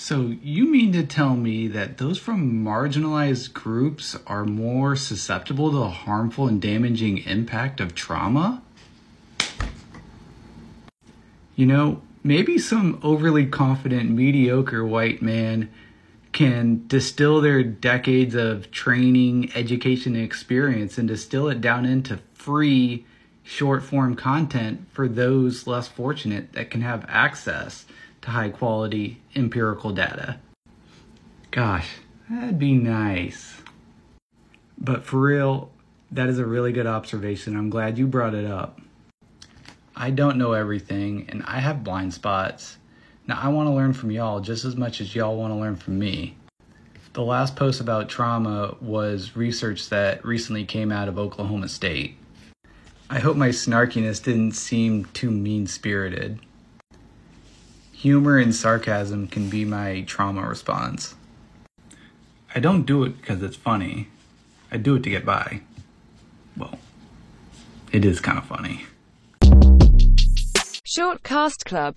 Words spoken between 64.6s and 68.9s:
I do it to get by. Well, it is kind of funny.